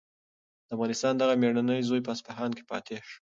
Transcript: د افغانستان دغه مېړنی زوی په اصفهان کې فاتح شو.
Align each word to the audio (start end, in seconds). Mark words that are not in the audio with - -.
د 0.67 0.69
افغانستان 0.75 1.13
دغه 1.15 1.33
مېړنی 1.41 1.87
زوی 1.89 2.01
په 2.03 2.11
اصفهان 2.15 2.51
کې 2.57 2.67
فاتح 2.69 3.01
شو. 3.11 3.17